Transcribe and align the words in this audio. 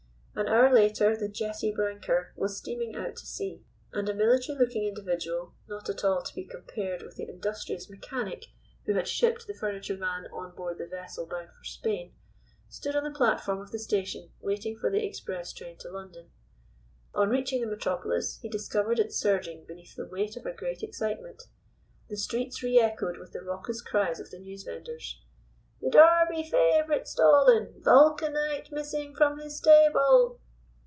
An 0.33 0.47
hour 0.47 0.73
later 0.73 1.15
the 1.15 1.27
Jessie 1.29 1.71
Branker 1.73 2.31
was 2.35 2.57
steaming 2.57 2.95
out 2.95 3.15
to 3.17 3.25
sea, 3.27 3.63
and 3.91 4.09
a 4.09 4.13
military 4.13 4.57
looking 4.57 4.85
individual, 4.87 5.53
not 5.67 5.87
at 5.89 6.03
all 6.03 6.23
to 6.23 6.33
be 6.33 6.45
compared 6.45 7.03
with 7.03 7.15
the 7.15 7.27
industrious 7.29 7.89
mechanic 7.89 8.45
who 8.85 8.93
had 8.93 9.07
shipped 9.07 9.45
the 9.45 9.53
furniture 9.53 9.95
van 9.95 10.25
on 10.33 10.55
board 10.55 10.77
the 10.79 10.87
vessel 10.87 11.27
bound 11.27 11.49
for 11.53 11.63
Spain, 11.63 12.13
stood 12.69 12.95
on 12.95 13.03
the 13.03 13.15
platform 13.15 13.59
of 13.59 13.71
the 13.71 13.77
station 13.77 14.31
waiting 14.39 14.79
for 14.79 14.89
the 14.89 15.05
express 15.05 15.53
train 15.53 15.77
to 15.77 15.91
London. 15.91 16.31
On 17.13 17.29
reaching 17.29 17.61
the 17.61 17.67
metropolis 17.67 18.39
he 18.41 18.49
discovered 18.49 18.99
it 18.99 19.13
surging 19.13 19.65
beneath 19.65 19.95
the 19.95 20.07
weight 20.07 20.37
of 20.37 20.45
a 20.47 20.53
great 20.53 20.81
excitement. 20.81 21.43
The 22.09 22.17
streets 22.17 22.63
re 22.63 22.79
echoed 22.79 23.17
with 23.17 23.31
the 23.33 23.43
raucous 23.43 23.81
cries 23.83 24.19
of 24.19 24.31
the 24.31 24.39
newsvenders: 24.39 25.17
"The 25.83 25.89
Derby 25.89 26.47
favorite 26.47 27.07
stolen 27.07 27.73
Vulcanite 27.83 28.71
missing 28.71 29.15
from 29.15 29.39
his 29.39 29.57
stable!" 29.57 30.39